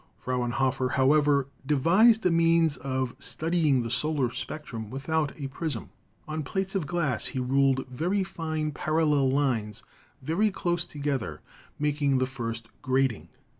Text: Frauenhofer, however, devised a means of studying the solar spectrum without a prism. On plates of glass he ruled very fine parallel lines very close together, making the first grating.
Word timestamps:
Frauenhofer, 0.25 0.93
however, 0.93 1.45
devised 1.63 2.25
a 2.25 2.31
means 2.31 2.75
of 2.77 3.15
studying 3.19 3.83
the 3.83 3.91
solar 3.91 4.31
spectrum 4.31 4.89
without 4.89 5.31
a 5.39 5.47
prism. 5.47 5.91
On 6.27 6.41
plates 6.41 6.73
of 6.73 6.87
glass 6.87 7.27
he 7.27 7.39
ruled 7.39 7.85
very 7.87 8.23
fine 8.23 8.71
parallel 8.71 9.29
lines 9.29 9.83
very 10.19 10.49
close 10.49 10.85
together, 10.85 11.41
making 11.77 12.17
the 12.17 12.25
first 12.25 12.67
grating. 12.81 13.29